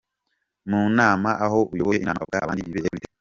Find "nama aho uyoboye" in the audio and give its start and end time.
0.97-1.97